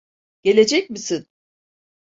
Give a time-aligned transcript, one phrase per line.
[0.43, 1.27] Gelecek misin?